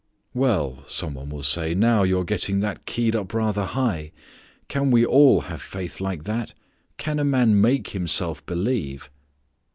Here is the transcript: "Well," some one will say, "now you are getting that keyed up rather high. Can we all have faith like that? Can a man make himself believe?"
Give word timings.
"Well," 0.33 0.83
some 0.87 1.13
one 1.13 1.29
will 1.29 1.43
say, 1.43 1.75
"now 1.75 2.01
you 2.01 2.17
are 2.21 2.23
getting 2.23 2.59
that 2.61 2.87
keyed 2.87 3.15
up 3.15 3.35
rather 3.35 3.65
high. 3.65 4.11
Can 4.67 4.89
we 4.89 5.05
all 5.05 5.41
have 5.41 5.61
faith 5.61 6.01
like 6.01 6.23
that? 6.23 6.55
Can 6.97 7.19
a 7.19 7.23
man 7.23 7.61
make 7.61 7.89
himself 7.89 8.43
believe?" 8.47 9.11